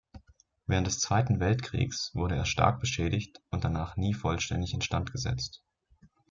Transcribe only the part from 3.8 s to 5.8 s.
nie vollständig instand gesetzt.